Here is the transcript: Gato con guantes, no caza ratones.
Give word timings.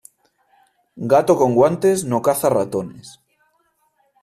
Gato 1.11 1.35
con 1.41 1.53
guantes, 1.59 2.03
no 2.15 2.23
caza 2.29 2.53
ratones. 2.57 3.13